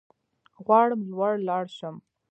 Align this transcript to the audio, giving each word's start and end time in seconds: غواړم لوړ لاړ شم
غواړم 0.65 1.01
لوړ 1.11 1.33
لاړ 1.47 1.65
شم 1.77 1.95